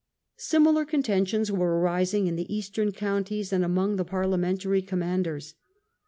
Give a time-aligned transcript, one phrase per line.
[0.37, 5.53] Similar contentions were arising in the eastern counties and among the Parliamentary commanders.